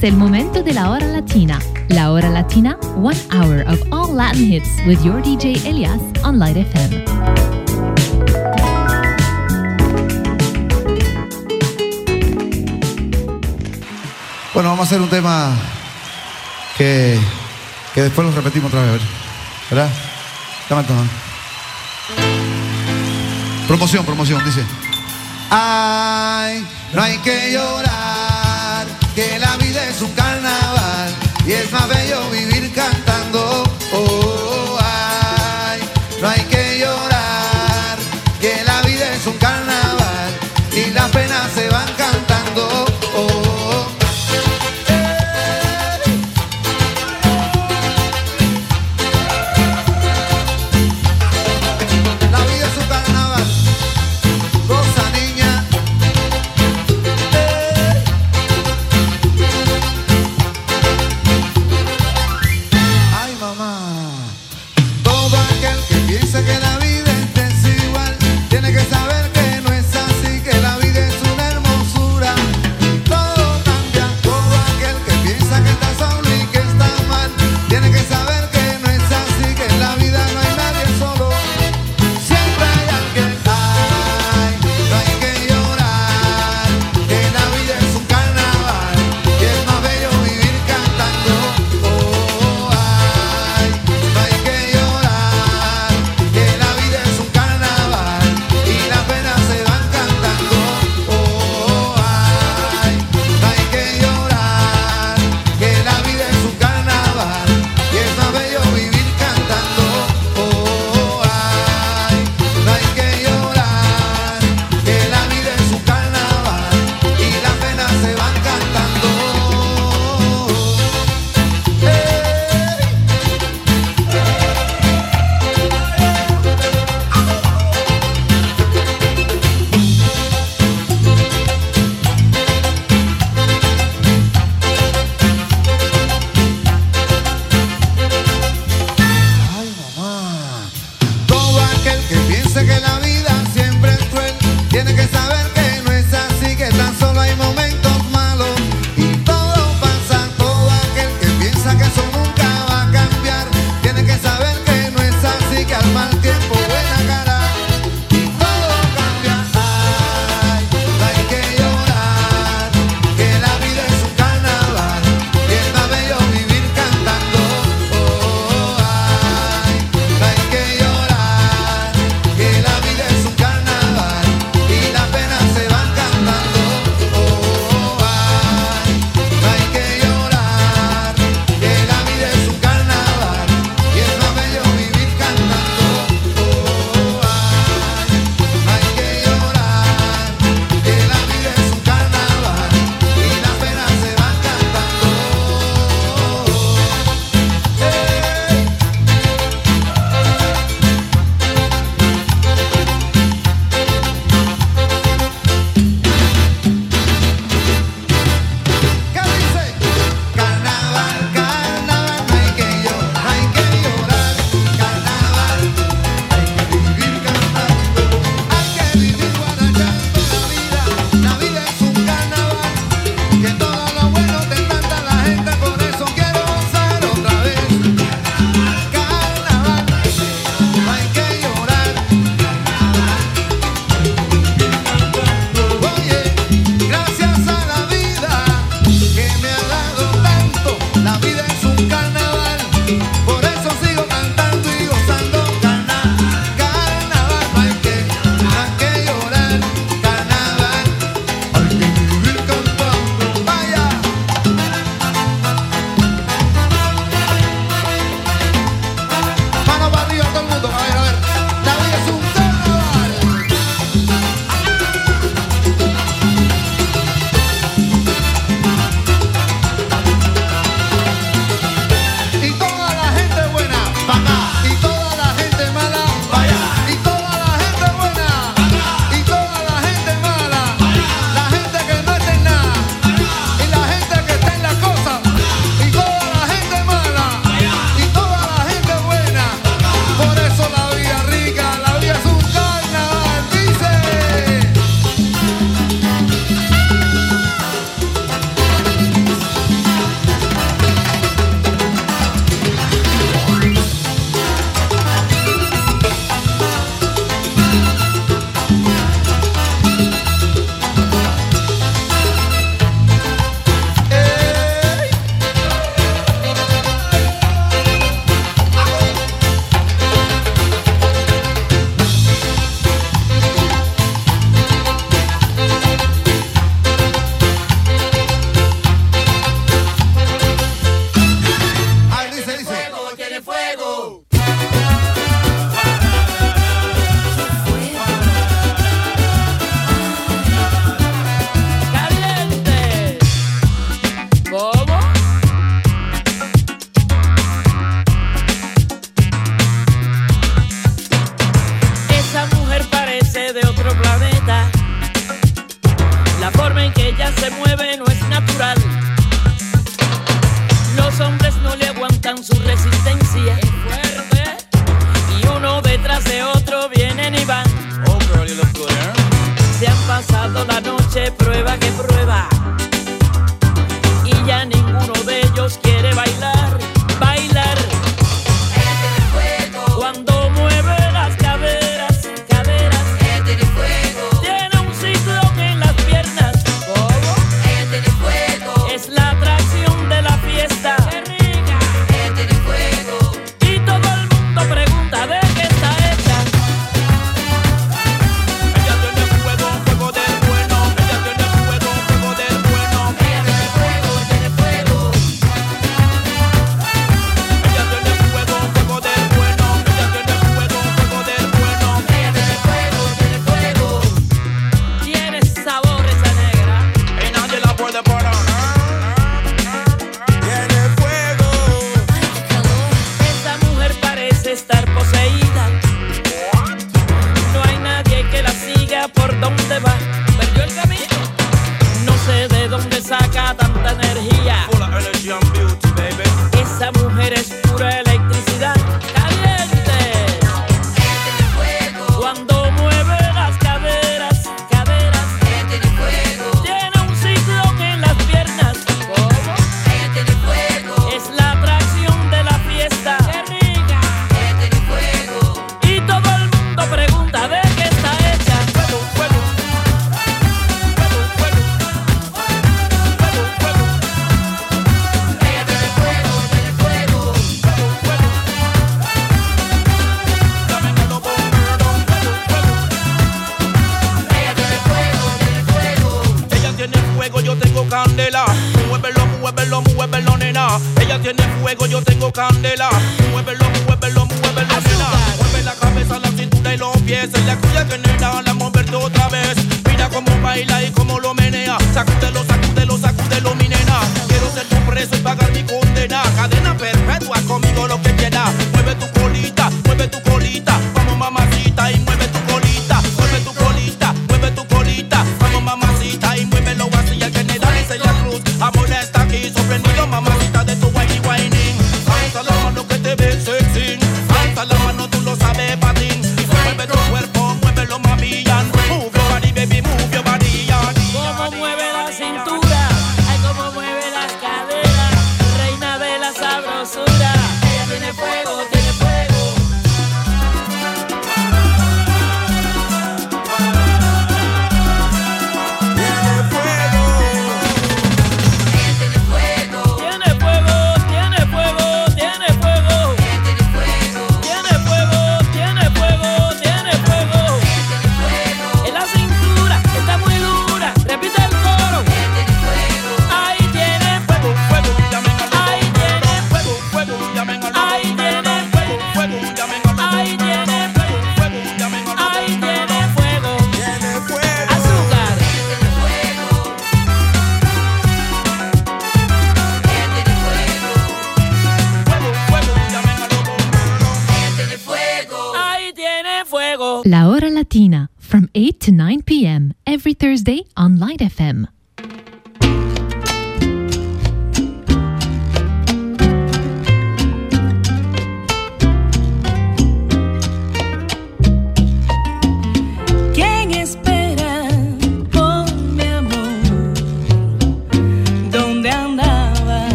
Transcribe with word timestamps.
Es 0.00 0.04
el 0.04 0.16
momento 0.16 0.62
de 0.62 0.72
la 0.72 0.88
hora 0.88 1.04
latina. 1.04 1.58
La 1.88 2.10
hora 2.10 2.30
latina, 2.30 2.78
one 2.96 3.18
hour 3.32 3.60
of 3.68 3.78
all 3.92 4.10
Latin 4.10 4.50
hits 4.50 4.66
with 4.86 4.98
your 5.04 5.20
DJ 5.20 5.62
Elias 5.66 6.00
on 6.24 6.38
Light 6.38 6.56
FM. 6.56 7.04
Bueno, 14.54 14.70
vamos 14.70 14.78
a 14.78 14.82
hacer 14.84 15.02
un 15.02 15.10
tema 15.10 15.54
que, 16.78 17.20
que 17.94 18.00
después 18.00 18.26
lo 18.26 18.34
repetimos 18.34 18.72
otra 18.72 18.92
vez, 18.92 19.02
¿verdad? 19.68 19.90
El 20.70 20.86
tono. 20.86 21.04
Promoción, 23.68 24.06
promoción, 24.06 24.42
dice. 24.46 24.64
Ay, 25.50 26.66
no 26.94 27.02
hay 27.02 27.18
que 27.18 27.52
llorar, 27.52 28.86
que 29.14 29.38
la 29.38 29.59
vida 29.70 29.88
es 29.88 30.02
un 30.02 30.10
carnaval 30.12 31.14
y 31.46 31.52
es 31.52 31.70
más 31.70 31.88
bello 31.88 32.30
vivir 32.30 32.72
cantando. 32.72 33.62
Oh, 33.92 34.39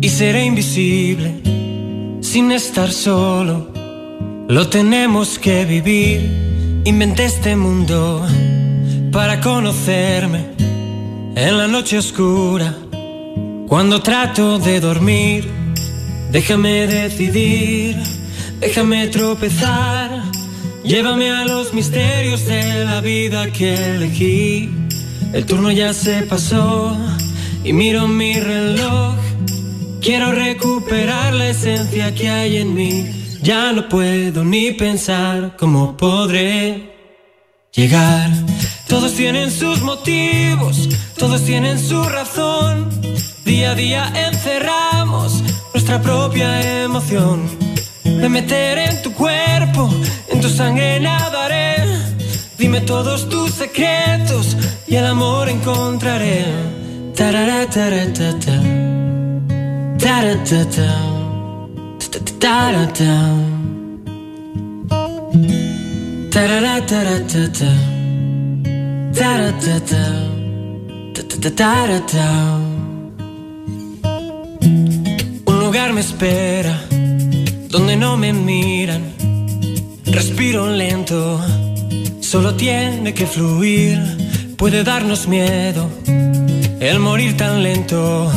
y 0.00 0.08
seré 0.08 0.46
invisible 0.46 1.34
sin 2.22 2.50
estar 2.50 2.90
solo. 2.90 3.70
Lo 4.48 4.68
tenemos 4.68 5.38
que 5.38 5.66
vivir. 5.66 6.82
Inventé 6.86 7.26
este 7.26 7.56
mundo 7.56 8.26
para 9.12 9.42
conocerme 9.42 10.46
en 11.36 11.58
la 11.58 11.66
noche 11.66 11.98
oscura. 11.98 12.74
Cuando 13.68 14.00
trato 14.00 14.58
de 14.58 14.80
dormir, 14.80 15.46
déjame 16.32 16.86
decidir, 16.86 17.96
déjame 18.60 19.08
tropezar. 19.08 20.22
Llévame 20.84 21.30
a 21.30 21.44
los 21.44 21.74
misterios 21.74 22.46
de 22.46 22.86
la 22.86 23.02
vida 23.02 23.52
que 23.52 23.74
elegí. 23.96 24.70
El 25.34 25.44
turno 25.44 25.70
ya 25.70 25.92
se 25.92 26.22
pasó 26.22 26.96
y 27.68 27.72
miro 27.74 28.08
mi 28.08 28.32
reloj. 28.40 29.14
Quiero 30.00 30.32
recuperar 30.32 31.34
la 31.34 31.48
esencia 31.48 32.14
que 32.14 32.30
hay 32.30 32.56
en 32.56 32.72
mí. 32.72 33.04
Ya 33.42 33.72
no 33.72 33.90
puedo 33.90 34.42
ni 34.42 34.72
pensar 34.72 35.54
cómo 35.58 35.94
podré 35.94 36.94
llegar. 37.74 38.30
Todos 38.88 39.12
tienen 39.12 39.50
sus 39.50 39.82
motivos, 39.82 40.88
todos 41.18 41.42
tienen 41.44 41.78
su 41.78 42.02
razón. 42.04 42.88
Día 43.44 43.72
a 43.72 43.74
día 43.74 44.12
encerramos 44.28 45.42
nuestra 45.74 46.00
propia 46.00 46.82
emoción. 46.84 47.42
Me 48.04 48.30
meteré 48.30 48.86
en 48.86 49.02
tu 49.02 49.12
cuerpo, 49.12 49.90
en 50.28 50.40
tu 50.40 50.48
sangre 50.48 51.00
nadaré. 51.00 51.76
Dime 52.56 52.80
todos 52.80 53.28
tus 53.28 53.50
secretos 53.52 54.56
y 54.86 54.94
el 54.94 55.04
amor 55.04 55.50
encontraré. 55.50 56.77
Un 75.44 75.58
lugar 75.58 75.92
me 75.92 76.00
espera 76.02 76.80
donde 77.68 77.96
no 77.96 78.16
me 78.16 78.32
miran. 78.32 79.02
Respiro 80.04 80.70
lento, 80.70 81.40
solo 82.20 82.54
tiene 82.54 83.12
que 83.12 83.26
fluir. 83.26 83.98
Puede 84.56 84.84
darnos 84.84 85.26
miedo 85.26 85.90
el 86.80 86.98
morir 86.98 87.36
tan 87.36 87.62
lento. 87.62 88.30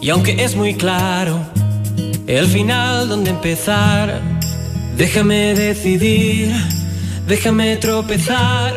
Y 0.00 0.10
aunque 0.10 0.44
es 0.44 0.56
muy 0.56 0.74
claro 0.74 1.40
el 2.26 2.46
final 2.46 3.08
donde 3.08 3.30
empezar, 3.30 4.20
déjame 4.96 5.54
decidir, 5.54 6.52
déjame 7.26 7.76
tropezar. 7.76 8.72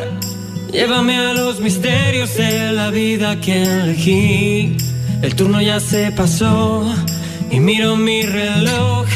Llévame 0.72 1.18
a 1.18 1.34
los 1.34 1.62
misterios 1.62 2.36
de 2.36 2.74
la 2.74 2.90
vida 2.90 3.40
que 3.40 3.64
elegí. 3.64 4.76
El 5.22 5.36
turno 5.36 5.62
ya 5.62 5.80
se 5.80 6.12
pasó 6.12 6.86
y 7.50 7.60
miro 7.60 7.96
mi 7.96 8.24
reloj. 8.24 9.08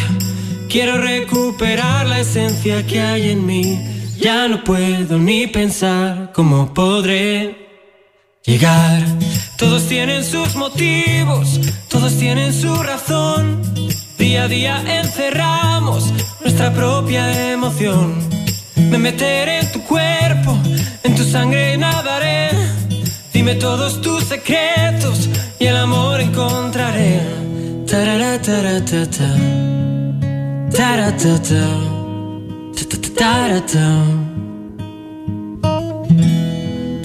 Quiero 0.69 0.97
recuperar 0.97 2.07
la 2.07 2.21
esencia 2.21 2.85
que 2.85 3.01
hay 3.01 3.31
en 3.31 3.45
mí. 3.45 3.79
Ya 4.19 4.47
no 4.47 4.63
puedo 4.63 5.17
ni 5.17 5.47
pensar 5.47 6.31
cómo 6.33 6.73
podré 6.73 7.68
llegar. 8.49 9.03
Todos 9.57 9.87
tienen 9.87 10.23
sus 10.23 10.55
motivos, 10.55 11.59
todos 11.87 12.17
tienen 12.17 12.51
su 12.51 12.73
razón. 12.81 13.61
Día 14.17 14.43
a 14.43 14.47
día 14.47 14.99
encerramos 14.99 16.11
nuestra 16.41 16.73
propia 16.73 17.51
emoción. 17.51 18.15
Me 18.75 18.97
meteré 18.97 19.59
en 19.59 19.71
tu 19.71 19.81
cuerpo, 19.83 20.57
en 21.03 21.15
tu 21.15 21.23
sangre 21.23 21.77
nadaré. 21.77 22.49
Dime 23.31 23.55
todos 23.55 24.01
tus 24.01 24.23
secretos 24.23 25.29
y 25.59 25.65
el 25.65 25.77
amor 25.77 26.19
encontraré. 26.19 27.21
Tarara, 27.87 28.41
Ta-da-da-da. 30.71 31.67
Ta-da-da-da. 33.15 34.28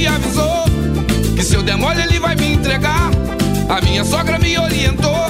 me 0.00 0.06
avisou 0.06 0.64
que 1.36 1.42
se 1.42 1.54
eu 1.54 1.62
der 1.62 1.76
mole 1.76 2.00
ele 2.00 2.18
vai 2.18 2.34
me 2.34 2.54
entregar. 2.54 3.10
A 3.68 3.82
minha 3.82 4.02
sogra 4.02 4.38
me 4.38 4.58
orientou, 4.58 5.26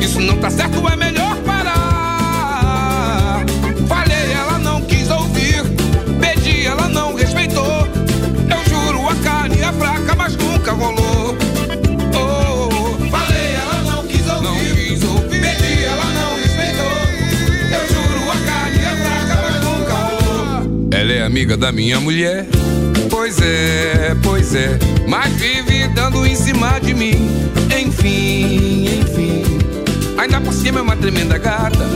isso 0.00 0.20
não 0.20 0.38
tá 0.38 0.48
certo, 0.48 0.88
é 0.88 0.96
melhor 0.96 1.36
amiga 21.36 21.54
da 21.54 21.70
minha 21.70 22.00
mulher. 22.00 22.46
Pois 23.10 23.38
é, 23.42 24.16
pois 24.22 24.54
é, 24.54 24.78
mas 25.06 25.30
vive 25.34 25.86
dando 25.88 26.26
em 26.26 26.34
cima 26.34 26.78
de 26.78 26.94
mim. 26.94 27.28
Enfim, 27.78 28.86
enfim. 29.02 29.44
Ainda 30.16 30.40
por 30.40 30.54
cima 30.54 30.78
é 30.78 30.82
uma 30.82 30.96
tremenda 30.96 31.36
gata. 31.36 31.86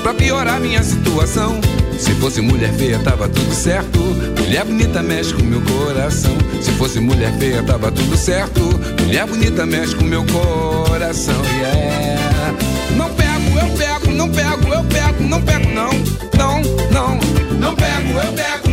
Pra 0.00 0.14
piorar 0.14 0.60
minha 0.60 0.80
situação. 0.80 1.60
Se 1.98 2.12
fosse 2.14 2.40
mulher 2.40 2.72
feia, 2.74 3.00
tava 3.00 3.28
tudo 3.28 3.52
certo. 3.52 3.98
Mulher 4.38 4.64
bonita 4.64 5.02
mexe 5.02 5.34
com 5.34 5.42
meu 5.42 5.60
coração. 5.62 6.36
Se 6.62 6.70
fosse 6.72 7.00
mulher 7.00 7.36
feia, 7.36 7.64
tava 7.64 7.90
tudo 7.90 8.16
certo. 8.16 8.60
Mulher 9.02 9.26
bonita 9.26 9.66
mexe 9.66 9.96
com 9.96 10.04
meu 10.04 10.24
coração. 10.26 11.42
Yeah. 11.58 12.54
Não 12.96 13.10
pego, 13.10 13.58
eu 13.58 13.76
pego 13.76 13.94
não 14.14 14.28
pego, 14.30 14.72
eu 14.72 14.84
pego, 14.84 15.22
não 15.24 15.42
pego 15.42 15.68
não, 15.70 15.90
não, 16.38 16.62
não. 16.92 17.18
Não 17.58 17.74
pego, 17.74 18.18
eu 18.18 18.32
pego, 18.32 18.63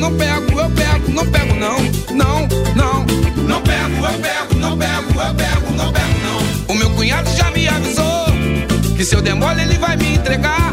Não 0.00 0.16
pego, 0.16 0.58
eu 0.58 0.70
pego, 0.70 1.12
não 1.12 1.26
pego, 1.26 1.54
não, 1.56 1.78
não, 2.16 2.48
não. 2.74 3.06
Não 3.46 3.60
pego, 3.60 4.06
eu 4.06 4.18
pego, 4.18 4.54
não 4.58 4.78
pego, 4.78 5.20
eu 5.20 5.34
pego, 5.34 5.72
não 5.76 5.92
pego 5.92 6.14
não. 6.24 6.74
O 6.74 6.78
meu 6.78 6.90
cunhado 6.90 7.30
já 7.36 7.50
me 7.50 7.68
avisou 7.68 8.26
que 8.96 9.04
se 9.04 9.14
eu 9.14 9.20
demole 9.20 9.60
ele 9.60 9.76
vai 9.76 9.98
me 9.98 10.14
entregar. 10.14 10.72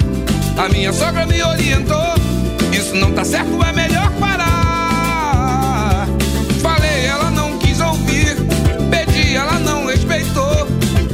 A 0.58 0.70
minha 0.70 0.94
sogra 0.94 1.26
me 1.26 1.44
orientou. 1.44 2.16
Isso 2.72 2.96
não 2.96 3.12
tá 3.12 3.26
certo, 3.26 3.62
é 3.64 3.74
melhor 3.74 4.10
parar. 4.14 6.08
Falei, 6.62 7.06
ela 7.06 7.30
não 7.30 7.58
quis 7.58 7.82
ouvir. 7.82 8.38
Pedi, 8.90 9.36
ela 9.36 9.60
não 9.60 9.88
respeitou. 9.88 10.68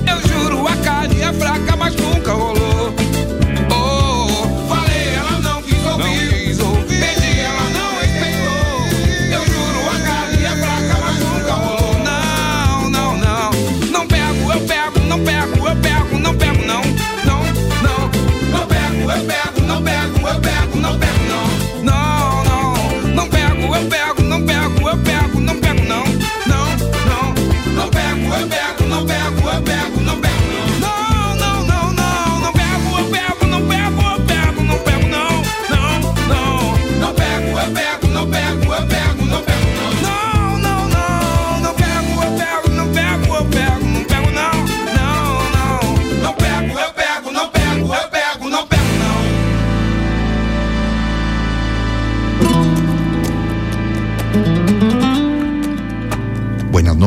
Eu 0.07 0.27
juro, 0.27 0.67
a 0.67 0.75
carinha 0.77 1.29
é 1.29 1.33
fraca, 1.33 1.75
mas 1.75 1.95
nunca 1.95 2.12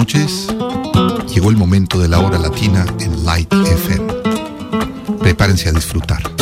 noches. 0.06 0.46
Llegó 1.34 1.50
el 1.50 1.56
momento 1.56 1.98
de 1.98 2.06
la 2.06 2.20
hora 2.20 2.38
latina 2.38 2.86
en 3.00 3.24
Light 3.24 3.52
FM. 3.52 4.14
Prepárense 5.18 5.68
a 5.68 5.72
disfrutar. 5.72 6.35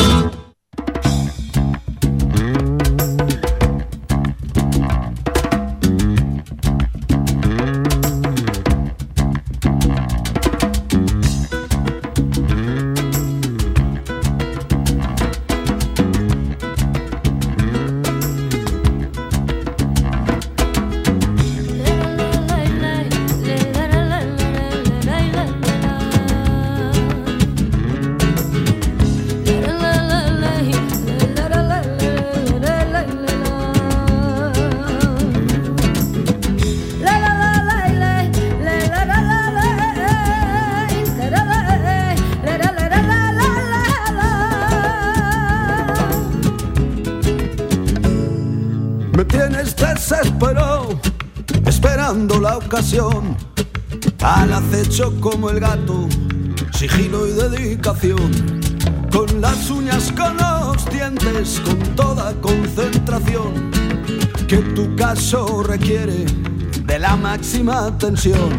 Al 54.21 54.53
acecho 54.53 55.19
como 55.19 55.49
el 55.49 55.59
gato, 55.59 56.07
sigilo 56.71 57.25
y 57.25 57.31
dedicación. 57.31 58.61
Con 59.11 59.41
las 59.41 59.71
uñas, 59.71 60.13
con 60.15 60.37
los 60.37 60.85
dientes, 60.91 61.59
con 61.61 61.79
toda 61.95 62.31
concentración. 62.41 63.71
Que 64.47 64.57
tu 64.75 64.95
caso 64.95 65.63
requiere 65.63 66.25
de 66.85 66.99
la 66.99 67.15
máxima 67.15 67.97
tensión. 67.97 68.51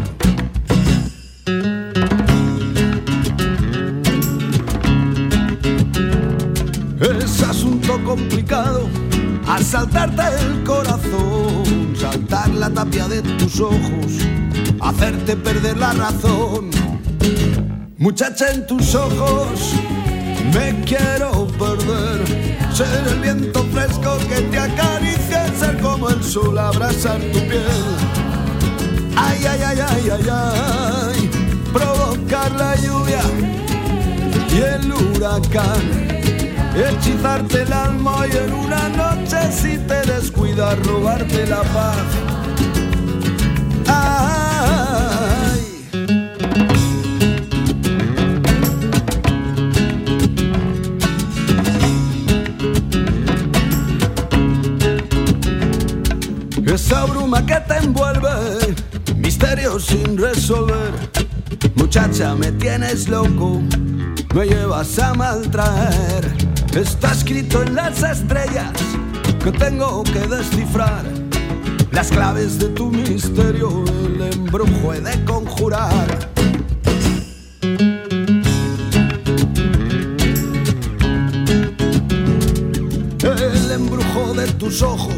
Es 6.99 7.43
asunto 7.43 8.03
complicado 8.03 8.89
asaltarte 9.47 10.16
perder 15.35 15.77
la 15.77 15.91
razón. 15.91 16.69
Muchacha 17.97 18.51
en 18.51 18.65
tus 18.65 18.95
ojos, 18.95 19.73
me 20.53 20.83
quiero 20.85 21.47
perder. 21.59 22.47
Ser 22.73 23.07
el 23.07 23.19
viento 23.19 23.63
fresco 23.73 24.17
que 24.29 24.41
te 24.41 24.59
acaricia, 24.59 25.51
ser 25.57 25.79
como 25.81 26.09
el 26.09 26.23
sol 26.23 26.57
abrazar 26.57 27.19
tu 27.19 27.39
piel. 27.39 27.97
Ay, 29.15 29.45
ay, 29.49 29.61
ay, 29.65 29.79
ay, 29.79 30.09
ay, 30.11 30.27
ay, 30.31 31.29
provocar 31.73 32.51
la 32.51 32.75
lluvia 32.75 33.21
y 34.49 34.61
el 34.61 34.93
huracán. 34.93 36.07
Hechizarte 36.75 37.63
el 37.63 37.73
alma 37.73 38.25
y 38.31 38.37
en 38.37 38.53
una 38.53 38.89
noche 38.89 39.51
si 39.51 39.77
te 39.79 40.01
descuidas 40.03 40.77
robarte 40.85 41.47
la 41.47 41.63
paz. 41.63 42.26
Me 62.17 62.51
tienes 62.53 63.07
loco, 63.09 63.61
me 64.33 64.45
llevas 64.47 64.97
a 64.97 65.13
maltraer. 65.13 66.25
Está 66.75 67.11
escrito 67.11 67.61
en 67.61 67.75
las 67.75 68.01
estrellas 68.01 68.73
que 69.43 69.51
tengo 69.51 70.03
que 70.03 70.21
descifrar. 70.21 71.05
Las 71.91 72.09
claves 72.09 72.57
de 72.57 72.69
tu 72.69 72.89
misterio, 72.89 73.83
el 73.85 74.33
embrujo 74.33 74.95
he 74.95 75.01
de 75.01 75.23
conjurar. 75.25 76.31
El 83.21 83.71
embrujo 83.71 84.33
de 84.33 84.47
tus 84.53 84.81
ojos 84.81 85.13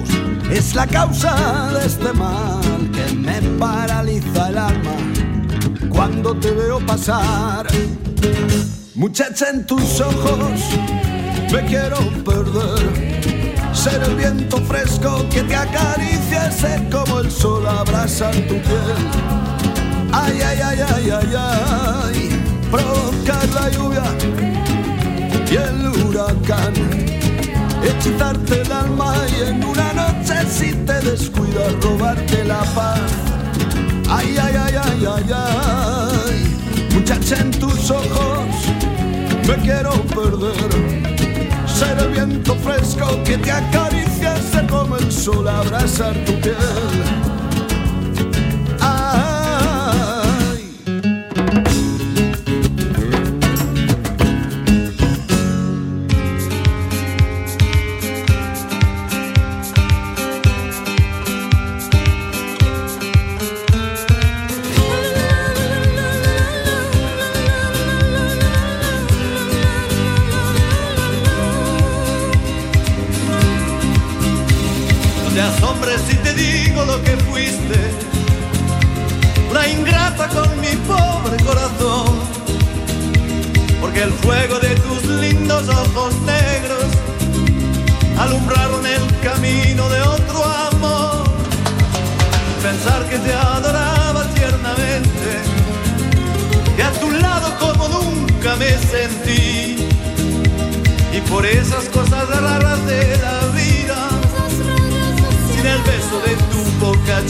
es 0.51 0.75
la 0.75 0.85
causa 0.85 1.71
de 1.71 1.85
este 1.85 2.11
mal 2.11 2.91
que 2.91 3.15
me 3.15 3.41
paraliza 3.57 4.49
el 4.49 4.57
alma 4.57 5.08
cuando 5.89 6.35
te 6.35 6.51
veo 6.51 6.79
pasar. 6.85 7.67
Muchacha, 8.95 9.49
en 9.49 9.65
tus 9.65 10.01
ojos 10.01 10.61
me 11.51 11.65
quiero 11.65 11.97
perder. 12.23 13.09
Ser 13.73 14.03
el 14.03 14.15
viento 14.15 14.57
fresco 14.57 15.25
que 15.29 15.41
te 15.43 15.55
acaricia, 15.55 16.51
ser 16.51 16.89
como 16.89 17.19
el 17.19 17.31
sol 17.31 17.65
abraza 17.65 18.31
tu 18.31 18.55
piel. 18.55 18.99
Ay, 20.11 20.39
ay, 20.41 20.59
ay, 20.63 20.79
ay, 20.87 21.09
ay, 21.11 21.35
ay, 21.37 22.43
provocar 22.69 23.47
la 23.49 23.69
lluvia 23.69 24.03
y 25.49 25.55
el 25.55 25.87
huracán. 25.87 26.73
Hechizarte 27.81 28.61
el 28.61 28.71
alma 28.71 29.15
y 29.29 29.49
en 29.49 29.63
una 29.63 29.93
noche 29.93 30.45
si 30.49 30.73
te 30.73 30.99
descuidas 31.01 31.73
robarte 31.81 32.43
la 32.43 32.61
paz. 32.75 33.28
Ay, 34.09 34.37
ay, 34.41 34.55
ay, 34.55 34.75
ay, 34.83 35.05
ay, 35.05 35.31
ay. 35.33 36.89
Muchacha, 36.93 37.37
en 37.39 37.51
tus 37.51 37.91
ojos 37.91 38.45
me 39.47 39.55
quiero 39.57 39.91
perder. 40.03 40.69
Ser 41.67 41.97
el 41.99 42.09
viento 42.09 42.55
fresco 42.55 43.07
que 43.23 43.37
te 43.37 43.51
acaricia, 43.51 44.35
ser 44.51 44.67
como 44.67 44.97
el 44.97 45.11
sol 45.11 45.47
abrazar 45.47 46.13
tu 46.25 46.33
piel 46.41 47.38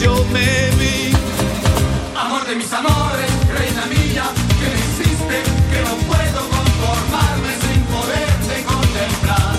yo 0.01 0.13
me 0.31 0.69
vi. 0.79 1.11
Amor 2.17 2.45
de 2.45 2.55
mis 2.55 2.71
amores, 2.71 3.31
reina 3.57 3.85
mía, 3.87 4.23
que 4.59 4.67
me 4.73 4.79
hiciste, 4.85 5.37
que 5.71 5.79
no 5.87 5.93
puedo 6.07 6.39
conformarme 6.55 7.51
sin 7.63 7.81
poderte 7.93 8.63
contemplar. 8.63 9.55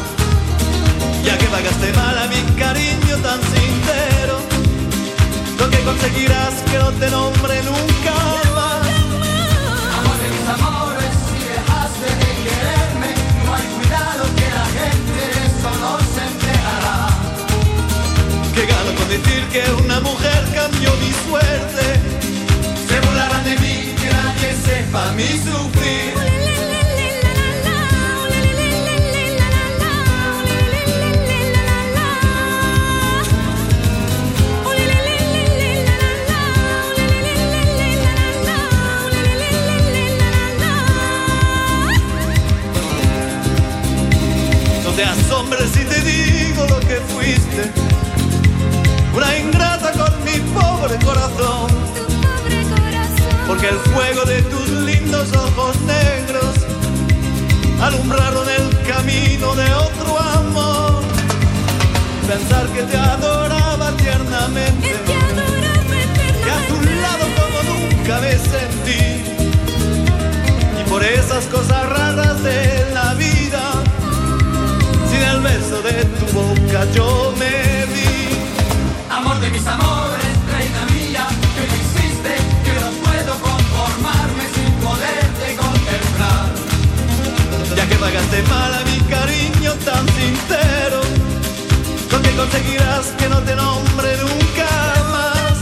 Ya 1.24 1.36
que 1.38 1.46
pagaste 1.46 1.92
mal 1.92 2.18
a 2.18 2.26
mi 2.26 2.40
cariño 2.58 3.16
tan 3.22 3.40
sincero, 3.54 4.40
lo 5.58 5.70
que 5.70 5.78
conseguirás 5.80 6.54
que 6.70 6.78
no 6.78 6.90
te 6.92 7.10
nombre 7.10 7.62
nunca. 7.62 8.39
admitir 19.10 19.44
que 19.48 19.82
una 19.82 19.98
mujer 20.00 20.44
cambió 20.54 20.92
mi 20.96 21.12
suerte. 21.28 22.00
Se 22.88 23.00
burlarán 23.00 23.44
de 23.44 23.56
mí, 23.58 23.94
que 24.00 24.08
nadie 24.08 24.54
sepa 24.64 25.12
mi 25.12 25.26
sufrir. 25.26 26.14
No 44.84 44.90
te 44.92 45.04
asombres 45.04 45.70
si 45.70 45.84
te 45.84 46.00
digo 46.00 46.66
lo 46.66 46.78
que 46.80 46.96
fuiste 47.12 47.99
una 49.14 49.38
ingrata 49.38 49.92
con 49.92 50.24
mi 50.24 50.38
pobre 50.52 50.96
corazón. 51.04 51.68
Porque 53.46 53.68
el 53.68 53.78
fuego 53.78 54.24
de 54.24 54.42
tus 54.42 54.68
lindos 54.68 55.28
ojos 55.34 55.76
negros 55.80 56.54
alumbraron 57.82 58.48
el 58.48 58.82
camino 58.86 59.54
de 59.54 59.74
otro 59.74 60.18
amor. 60.18 61.02
Pensar 62.28 62.66
que 62.68 62.82
te 62.82 62.96
adoraba 62.96 63.90
tiernamente. 63.96 64.94
Que 66.44 66.50
a 66.50 66.66
tu 66.68 66.76
lado 67.02 67.26
como 67.38 67.58
nunca 67.70 68.20
me 68.20 68.32
sentí. 68.32 69.24
Y 70.80 70.88
por 70.88 71.02
esas 71.02 71.44
cosas 71.46 71.88
raras 71.88 72.42
de 72.42 72.86
la 72.94 73.14
vida, 73.14 73.72
sin 75.10 75.22
el 75.22 75.40
beso 75.40 75.82
de 75.82 76.04
tu 76.04 76.26
boca 76.32 76.86
yo 76.94 77.34
me 77.36 77.79
amor 79.20 79.38
de 79.40 79.50
mis 79.50 79.66
amores, 79.66 80.32
reina 80.50 80.82
mía, 80.94 81.26
que 81.54 81.62
me 81.70 81.76
hiciste, 81.82 82.32
que 82.64 82.72
no 82.80 82.90
puedo 83.04 83.32
conformarme 83.48 84.44
sin 84.54 84.72
poderte 84.86 85.46
contemplar. 85.56 86.46
Ya 87.76 87.84
que 87.88 87.96
pagaste 87.96 88.42
mal 88.54 88.72
a 88.80 88.82
mi 88.90 88.98
cariño 89.14 89.72
tan 89.88 90.04
sincero, 90.18 91.00
donde 92.10 92.30
conseguirás 92.40 93.06
que 93.18 93.28
no 93.28 93.38
te 93.40 93.54
nombre 93.56 94.10
nunca 94.24 94.70
más. 95.16 95.56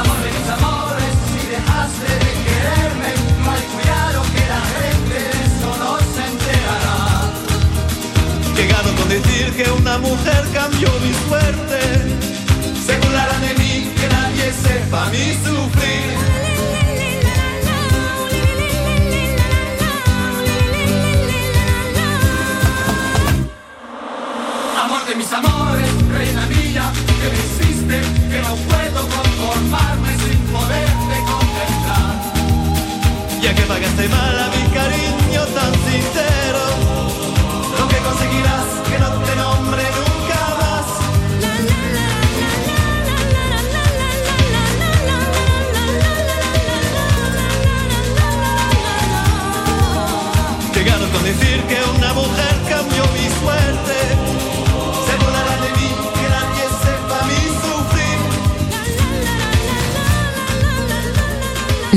Amor 0.00 0.18
de 0.24 0.30
mis 0.36 0.48
amores, 0.56 1.12
si 1.32 1.42
dejaste 1.56 2.10
de 2.24 2.32
quererme, 2.46 3.10
mal 3.48 3.62
cuidado 3.72 4.18
que 4.34 4.44
la 4.54 4.62
gente 4.78 5.16
de 5.24 5.38
eso 5.48 5.70
no 5.82 5.92
se 6.14 6.22
enterará. 6.32 7.00
Llegado 8.58 8.88
con 8.98 9.08
decir 9.08 9.46
que 9.56 9.70
una 9.70 9.96
mujer 9.98 10.42
cambió 10.52 10.90
mi 11.04 11.12
suerte 11.26 12.07
sepa 14.52 15.06
mi 15.10 15.34
sufrir. 15.44 16.16
Amor 24.84 25.04
de 25.06 25.14
mis 25.16 25.32
amores, 25.32 25.90
reina 26.12 26.46
mía, 26.46 26.92
que 27.20 27.28
me 27.32 27.38
hiciste, 27.46 28.00
que 28.30 28.40
no 28.40 28.54
puedo 28.68 29.00
conformarme 29.16 30.10
sin 30.24 30.38
poderte 30.52 31.16
contemplar. 31.32 32.14
Ya 33.42 33.54
que 33.54 33.62
pagaste 33.62 34.08
mal 34.08 34.38
a 34.38 34.48
mí. 34.48 34.57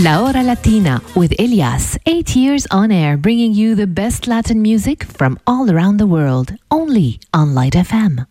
La 0.04 0.18
Hora 0.24 0.42
Latina 0.42 1.00
with 1.16 1.32
Elias, 1.38 1.96
eight 2.08 2.36
years 2.36 2.66
on 2.72 2.92
air, 2.92 3.18
bringing 3.18 3.54
you 3.54 3.76
the 3.76 3.86
best 3.86 4.26
Latin 4.26 4.60
music 4.60 5.04
from 5.04 5.38
all 5.46 5.70
around 5.70 5.98
the 5.98 6.08
world, 6.08 6.56
only 6.72 7.20
on 7.36 7.54
Light 7.54 7.74
FM. 7.74 8.26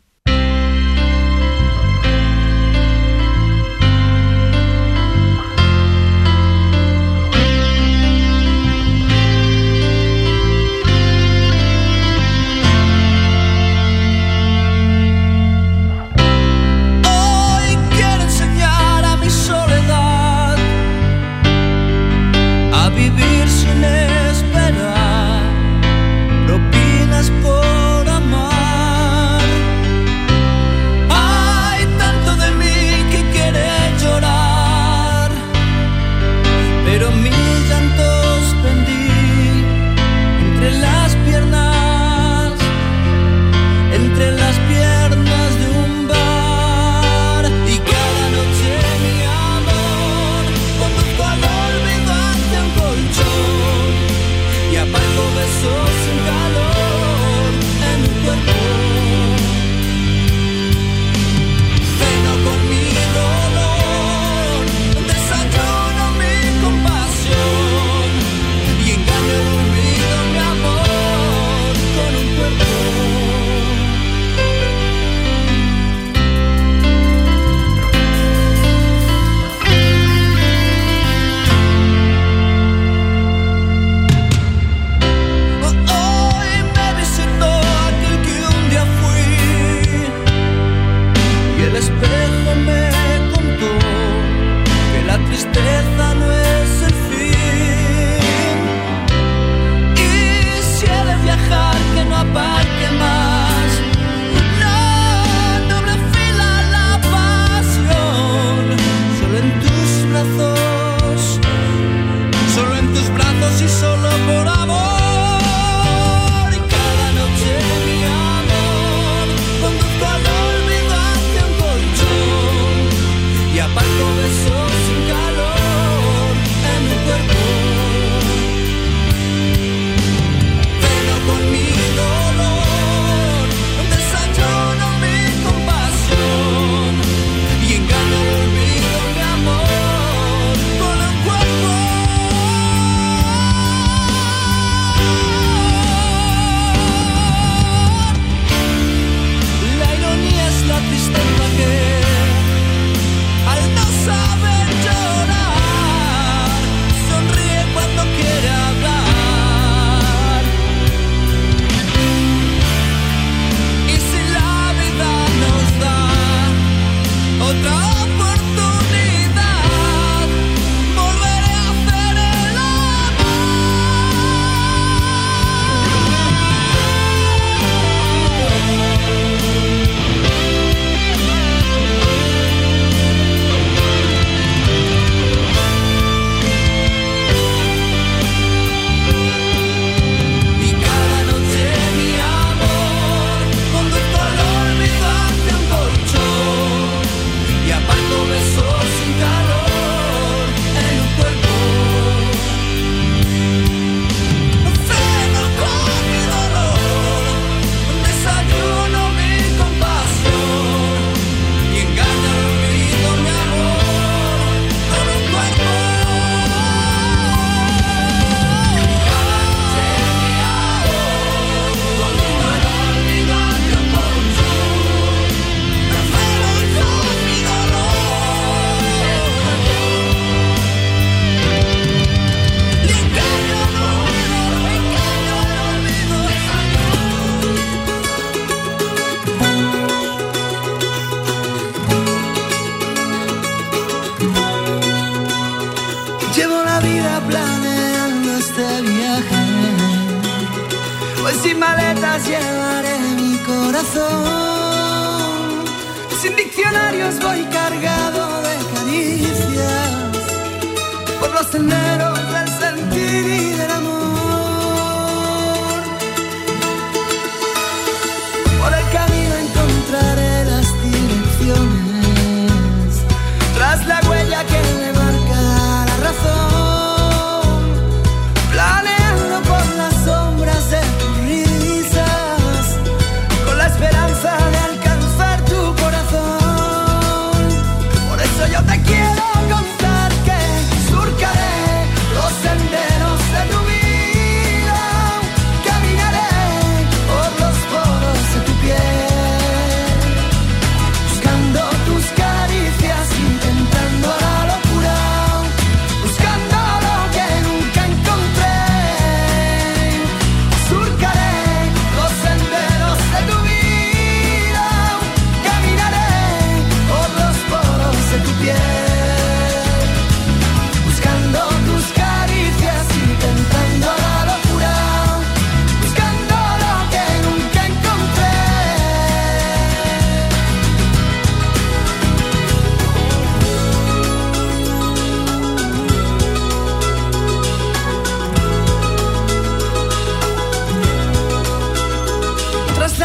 Voy 257.19 257.60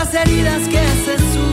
las 0.05 0.13
heridas 0.13 0.67
que 0.67 0.77
se 0.77 1.17
suelen 1.17 1.44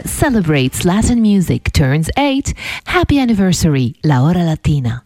that 0.00 0.08
celebrates 0.08 0.84
Latin 0.84 1.20
music 1.20 1.72
turns 1.72 2.08
8. 2.16 2.54
Happy 2.86 3.18
anniversary, 3.18 3.94
La 4.02 4.22
Hora 4.22 4.44
Latina. 4.44 5.04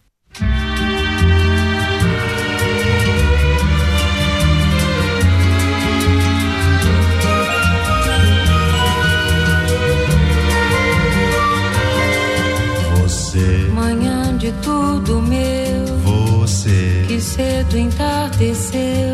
Você, 13.01 13.69
Manhã 13.73 14.37
de 14.37 14.51
tudo 14.63 15.21
meu, 15.21 15.85
você, 16.03 17.05
que 17.07 17.19
cedo 17.19 17.77
entardeceu. 17.77 19.13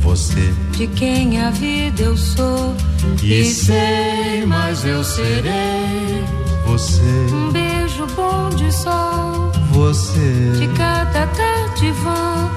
você. 0.00 0.67
De 0.78 0.86
quem 0.86 1.40
a 1.40 1.50
vida 1.50 2.02
eu 2.04 2.16
sou, 2.16 2.72
E 3.20 3.44
sei, 3.46 4.46
mas 4.46 4.84
eu 4.84 5.02
serei. 5.02 6.22
Você, 6.66 7.02
Um 7.32 7.50
beijo 7.50 8.06
bom 8.14 8.48
de 8.50 8.70
sol, 8.72 9.50
de 9.50 9.60
você 9.74 10.68
cada 10.76 11.26
tarde 11.26 11.90
vã. 12.04 12.48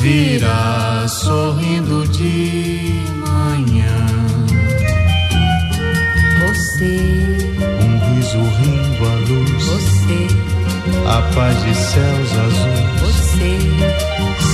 virá 0.00 1.06
sorrindo 1.06 2.04
de 2.08 3.00
manhã. 3.24 4.06
Você, 6.48 6.96
Um 7.80 8.16
riso 8.16 8.38
rindo 8.38 9.06
à 9.06 9.14
luz, 9.28 9.64
você, 9.64 10.26
a 11.06 11.22
paz 11.32 11.62
de 11.62 11.74
céus 11.76 12.32
azuis, 12.44 13.00
você. 13.02 13.58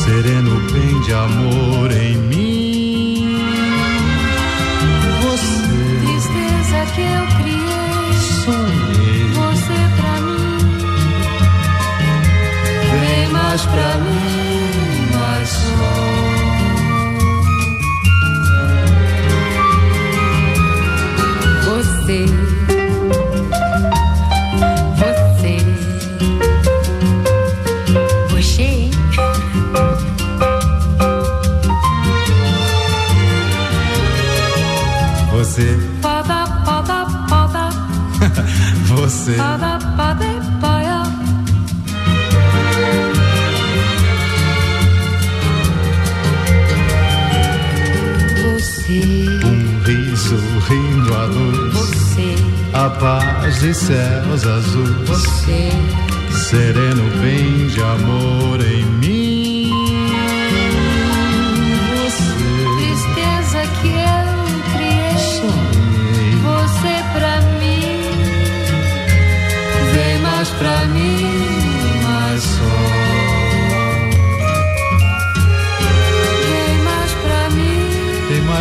sereno 0.04 0.60
bem 0.70 1.00
de 1.00 1.14
amor 1.14 1.90
em 1.90 2.16
mim. 2.18 2.63
Que 6.94 7.00
eu 7.00 7.26
criei, 7.38 8.12
sonhei, 8.44 9.24
você 9.32 9.78
pra 9.96 10.14
mim. 10.20 10.58
vem 13.00 13.28
mais 13.28 13.62
pra 13.62 13.90
mim, 13.98 15.10
mais 15.14 15.48
só. 15.48 15.94
Você, 21.64 22.26
você, 25.00 25.54
você. 28.30 28.90
Você, 35.32 35.68
você, 39.04 39.36
paia. 40.60 41.02
um 49.44 49.82
riso 49.84 50.38
sorrindo 50.38 51.14
à 51.14 51.24
luz. 51.24 51.74
Você, 51.74 52.34
A 52.72 52.88
paz 52.90 53.60
de 53.60 53.74
céus 53.74 54.46
azuis. 54.46 55.08
você, 55.08 55.70
Sereno 56.30 57.10
vem 57.20 57.66
de 57.68 57.82
amor 57.82 58.60
em 58.64 58.84
mim. 58.84 59.23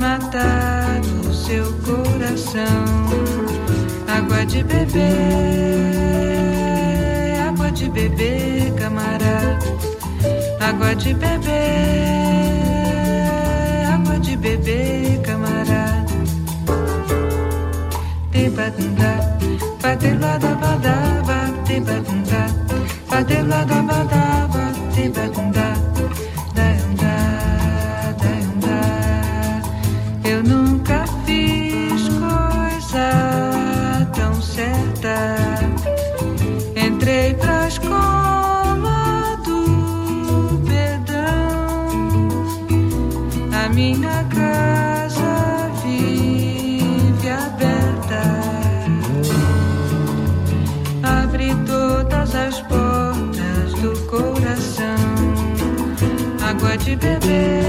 matar 0.00 1.00
o 1.28 1.32
seu 1.32 1.72
coração. 1.84 2.84
Água 4.08 4.44
de 4.46 4.64
beber, 4.64 5.06
água 7.48 7.70
de 7.70 7.88
beber, 7.90 8.72
camarada. 8.76 9.58
Água 10.58 10.94
de 10.94 11.14
beber, 11.14 11.50
água 13.92 14.18
de 14.18 14.36
beber, 14.36 15.20
camarada. 15.22 16.06
Tebadunda, 18.32 19.38
batelada 19.82 20.54
badaba, 20.54 21.38
tebadunda, 21.66 22.46
batelada 23.08 23.82
badaba, 23.82 24.72
tebadunda, 24.94 25.69
de 56.90 56.96
beber, 56.96 57.64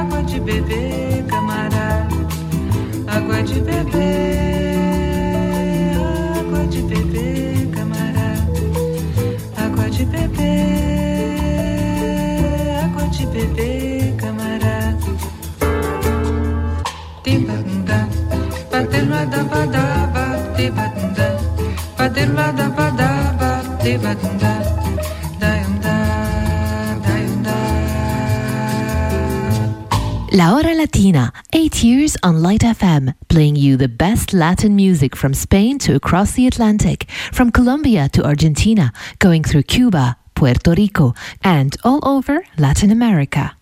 água 0.00 0.22
de 0.22 0.40
beber, 0.40 1.24
camarada. 1.26 2.08
Água 3.06 3.42
de 3.42 3.60
beber, 3.60 3.94
água 6.38 6.66
de 6.66 6.82
beber, 6.82 7.70
camarada. 7.70 8.46
Água 9.56 9.90
de 9.90 10.04
beber, 10.06 10.54
água 12.84 13.06
de 13.08 13.26
beber, 13.26 14.16
camarada. 14.16 14.98
Tibanda, 17.22 18.08
batendo 18.72 19.26
da 19.30 19.42
badaba, 19.44 20.24
tibanda, 20.56 21.28
batendo 21.96 22.34
da 22.34 22.68
badaba, 22.70 23.62
tibanda, 23.82 24.53
La 30.36 30.50
Hora 30.50 30.74
Latina, 30.74 31.32
eight 31.52 31.84
years 31.84 32.16
on 32.24 32.42
Light 32.42 32.62
FM, 32.62 33.14
playing 33.28 33.54
you 33.54 33.76
the 33.76 33.86
best 33.86 34.32
Latin 34.32 34.74
music 34.74 35.14
from 35.14 35.32
Spain 35.32 35.78
to 35.78 35.94
across 35.94 36.32
the 36.32 36.48
Atlantic, 36.48 37.08
from 37.30 37.52
Colombia 37.52 38.08
to 38.08 38.26
Argentina, 38.26 38.92
going 39.20 39.44
through 39.44 39.62
Cuba, 39.62 40.16
Puerto 40.34 40.74
Rico, 40.74 41.14
and 41.44 41.76
all 41.84 42.00
over 42.02 42.44
Latin 42.58 42.90
America. 42.90 43.56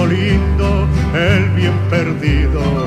Lindo, 0.00 0.88
el 1.14 1.50
bien 1.50 1.74
perdido. 1.90 2.81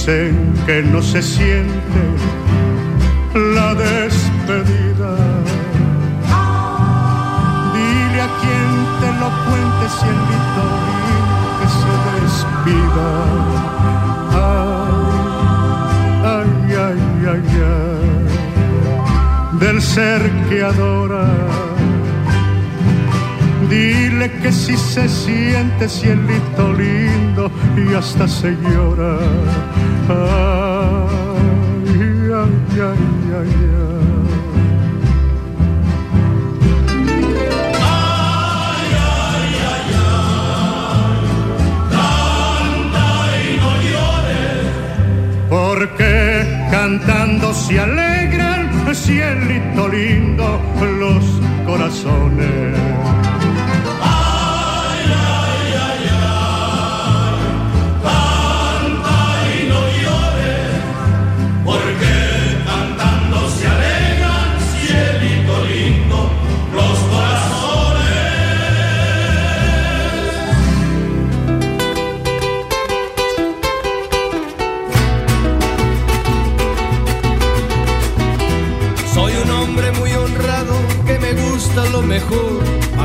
Dicen 0.00 0.54
que 0.64 0.82
no 0.82 1.02
se 1.02 1.20
siente 1.20 2.02
la 3.34 3.74
despedida. 3.74 5.14
Dile 7.74 8.20
a 8.22 8.30
quien 8.40 8.70
te 9.00 9.10
lo 9.20 9.28
cuente, 9.44 9.84
cielito 9.98 10.62
lindo, 10.86 11.48
que 11.58 11.66
se 11.80 11.92
despida. 12.16 13.08
Ay, 14.40 14.90
ay, 16.34 16.50
ay, 16.86 17.00
ay, 17.32 17.44
ay, 19.52 19.58
del 19.58 19.78
ser 19.82 20.22
que 20.48 20.62
adora. 20.62 21.26
Dile 23.68 24.32
que 24.40 24.50
si 24.50 24.78
se 24.78 25.06
siente 25.10 25.90
cielito 25.90 26.72
y 27.76 27.94
hasta 27.94 28.26
se 28.28 28.50
llora. 28.52 29.18
Ay, 30.08 30.70
ay, 32.42 32.54
ay, 32.80 33.02
ay, 33.40 33.52
ay. 33.54 33.90
Porque 45.48 46.12
cantando 46.70 47.52
se 47.52 47.80
alegran, 47.80 48.70
cielito 48.94 49.88
lindo, 49.88 50.60
los 50.98 51.24
corazones. 51.66 53.19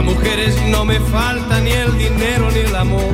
Mujeres 0.06 0.56
no 0.68 0.86
me 0.86 1.00
falta 1.00 1.60
ni 1.62 1.72
el 1.72 1.98
dinero 1.98 2.50
ni 2.52 2.60
el 2.60 2.76
amor. 2.76 3.14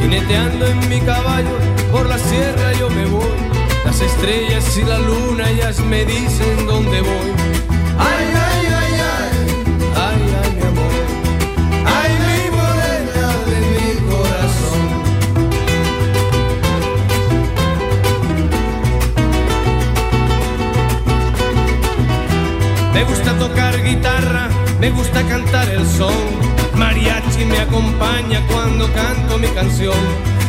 Jineteando 0.00 0.66
en 0.66 0.88
mi 0.88 1.00
caballo 1.00 1.56
por 1.92 2.06
la 2.06 2.18
sierra 2.18 2.72
yo 2.78 2.90
me 2.90 3.06
voy. 3.06 3.36
Las 3.84 4.00
estrellas 4.00 4.76
y 4.76 4.82
la 4.82 4.98
luna 4.98 5.48
ellas 5.50 5.80
me 5.80 6.04
dicen 6.04 6.66
dónde 6.66 7.00
voy. 7.00 7.30
Ay, 7.98 8.26
ay, 8.48 8.66
ay, 8.80 8.92
ay, 9.14 9.30
ay, 10.06 10.20
ay, 10.42 10.50
mi 10.56 10.62
amor. 10.72 10.94
Ay, 11.96 12.12
mi 12.26 12.40
morena 12.56 13.26
de 13.50 13.58
mi 13.72 13.86
corazón. 14.10 14.82
Me 22.92 23.04
gusta 23.04 23.38
tocar 23.38 23.82
guitarra, 23.82 24.48
me 24.80 24.90
gusta 24.90 25.22
cantar 25.26 25.68
el 25.68 25.86
son. 25.86 26.14
Mariachi 26.74 27.44
me 27.44 27.58
acompaña 27.58 28.46
cuando 28.46 28.92
canto 28.92 29.38
mi 29.38 29.48
canción. 29.48 29.96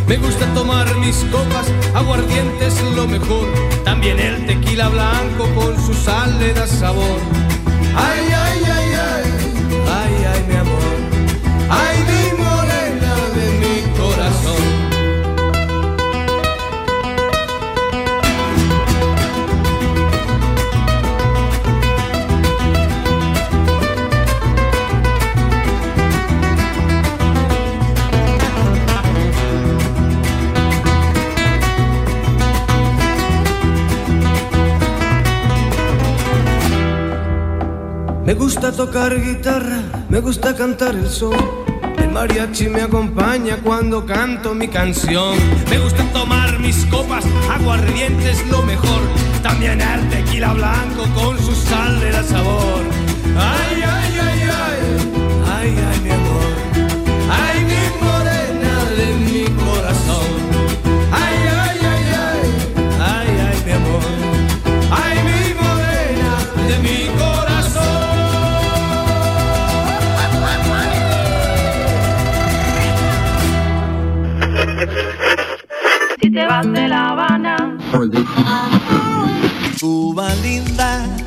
Me 0.08 0.18
gusta 0.18 0.46
tomar 0.54 0.94
mis 0.96 1.18
copas, 1.26 1.68
aguardiente 1.94 2.68
es 2.68 2.82
lo 2.96 3.08
mejor. 3.08 3.48
También 3.84 4.20
el 4.20 4.46
tequila 4.46 4.90
blanco 4.90 5.48
con 5.56 5.76
su 5.86 5.94
sal 5.94 6.40
le 6.40 6.54
da 6.54 6.66
sabor. 6.68 7.20
Ay, 7.96 8.26
ay, 8.46 8.62
ay, 8.66 8.90
ay, 8.94 9.24
ay, 10.00 10.26
ay, 10.34 10.44
mi 10.48 10.56
amor. 10.56 10.98
Ay, 11.70 11.98
Me 38.28 38.34
gusta 38.34 38.74
tocar 38.74 39.18
guitarra, 39.22 39.82
me 40.10 40.20
gusta 40.20 40.54
cantar 40.54 40.96
el 40.96 41.08
son. 41.08 41.34
El 41.98 42.12
mariachi 42.12 42.68
me 42.68 42.82
acompaña 42.82 43.56
cuando 43.64 44.06
canto 44.06 44.54
mi 44.54 44.68
canción. 44.68 45.38
Me 45.70 45.78
gusta 45.78 46.04
tomar 46.12 46.60
mis 46.60 46.86
copas, 46.88 47.24
aguardiente 47.50 48.32
es 48.32 48.46
lo 48.48 48.64
mejor. 48.64 49.02
También 49.42 49.80
el 49.80 50.10
tequila 50.10 50.52
blanco 50.52 51.06
con 51.16 51.40
su 51.40 51.56
sal 51.56 52.02
le 52.02 52.12
da 52.12 52.22
sabor. 52.22 52.84
Ay, 53.38 53.82
ay, 53.82 54.20
ay, 54.22 54.42
ay, 54.42 54.80
ay, 55.50 55.78
ay, 55.90 56.00
mi 56.04 56.10
amor. 56.10 56.27
De 76.64 76.88
La 76.88 77.10
Habana, 77.10 77.78
Cuba 79.80 80.34
linda. 80.41 81.27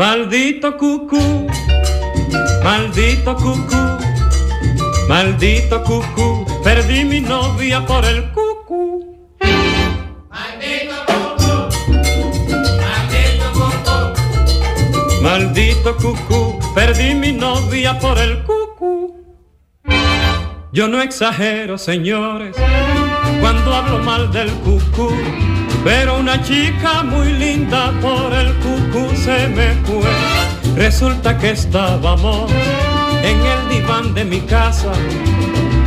Maldito 0.00 0.78
cucú, 0.78 1.46
maldito 2.64 3.36
cucú, 3.36 3.82
maldito 5.10 5.84
cucú, 5.84 6.46
perdí 6.64 7.04
mi 7.04 7.20
novia 7.20 7.84
por 7.84 8.06
el 8.06 8.32
cucú. 8.32 9.04
Maldito 15.20 15.94
cucú, 15.98 16.58
perdí 16.74 17.14
mi 17.14 17.32
novia 17.32 17.98
por 17.98 18.16
el 18.18 18.42
cucú. 18.44 19.14
Yo 20.72 20.88
no 20.88 21.02
exagero, 21.02 21.76
señores, 21.76 22.56
cuando 23.42 23.74
hablo 23.74 23.98
mal 23.98 24.32
del 24.32 24.48
cucú, 24.64 25.10
pero 25.84 26.18
una 26.18 26.42
chica 26.42 27.02
muy 27.02 27.32
linda 27.32 27.92
por 28.00 28.32
el 28.32 28.54
cucú 28.56 29.14
se 29.16 29.48
me 29.48 29.72
fue. 29.84 30.10
Resulta 30.76 31.38
que 31.38 31.50
estábamos 31.50 32.50
en 33.22 33.38
el 33.38 33.68
diván 33.68 34.14
de 34.14 34.24
mi 34.24 34.40
casa 34.40 34.92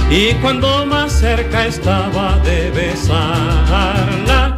y 0.09 0.33
cuando 0.35 0.85
más 0.85 1.11
cerca 1.11 1.65
estaba 1.65 2.37
de 2.39 2.71
besarla, 2.71 4.57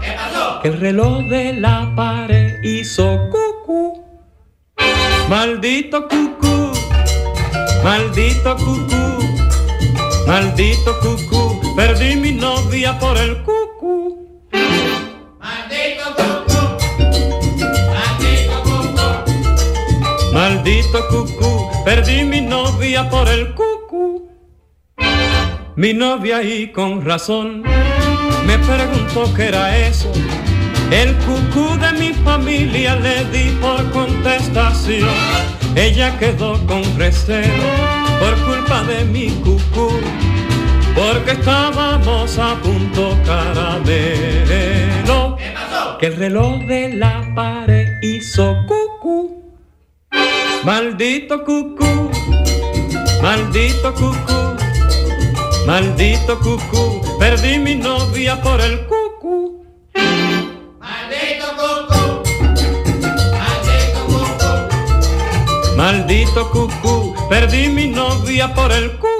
el 0.64 0.80
reloj 0.80 1.20
de 1.30 1.54
la 1.54 1.94
pared 1.96 2.62
hizo 2.64 3.20
cucú. 3.30 4.04
Maldito 5.30 6.08
cucú, 6.08 6.72
maldito 7.84 8.56
cucú, 8.58 9.06
maldito 10.28 11.00
cucú, 11.00 11.76
perdí 11.76 12.16
mi 12.16 12.32
novia 12.32 12.98
por 13.00 13.18
el 13.18 13.38
cucú. 13.44 13.65
Maldito 20.66 21.08
cucú, 21.10 21.70
perdí 21.86 22.24
mi 22.24 22.42
novia 22.42 23.08
por 23.08 23.30
el 23.30 23.54
cucú. 23.54 24.28
Mi 25.76 25.94
novia 25.94 26.42
y 26.42 26.72
con 26.72 27.06
razón 27.06 27.62
me 28.48 28.58
preguntó 28.58 29.32
qué 29.36 29.50
era 29.50 29.78
eso. 29.78 30.12
El 30.90 31.14
cucú 31.18 31.78
de 31.78 31.92
mi 32.00 32.14
familia 32.14 32.96
le 32.96 33.26
di 33.26 33.52
por 33.62 33.92
contestación. 33.92 35.08
Ella 35.76 36.18
quedó 36.18 36.54
con 36.66 36.82
recelo 36.98 37.70
por 38.20 38.36
culpa 38.48 38.82
de 38.86 39.06
mi 39.06 39.28
cucú, 39.44 39.92
porque 40.96 41.34
estábamos 41.34 42.40
a 42.40 42.56
punto 42.56 43.16
caramelo. 43.24 43.78
Que 46.00 46.08
el 46.08 46.16
reloj 46.16 46.58
de 46.66 46.96
la 46.96 47.22
pared 47.36 48.02
hizo 48.02 48.66
cucú. 48.66 49.45
Maldito 50.66 51.44
cucú, 51.46 52.10
maldito 53.22 53.94
cucú, 53.94 54.40
maldito 55.68 56.40
cucú, 56.40 57.02
perdí 57.20 57.60
mi 57.60 57.76
novia 57.76 58.42
por 58.42 58.60
el 58.60 58.88
cucú. 58.88 59.64
Maldito 60.80 61.48
cucú, 61.60 62.02
maldito 63.38 64.00
cucú, 64.10 65.78
maldito 65.78 66.50
cucú, 66.50 67.16
perdí 67.30 67.70
mi 67.70 67.86
novia 67.86 68.52
por 68.56 68.72
el 68.72 68.94
cucú. 68.94 69.15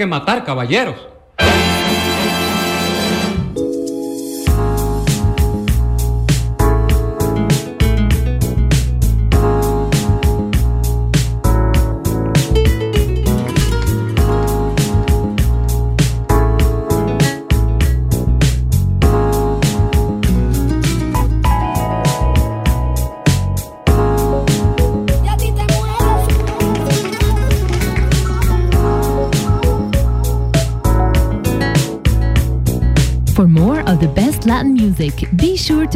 que 0.00 0.06
matar, 0.06 0.42
caballeros. 0.46 1.09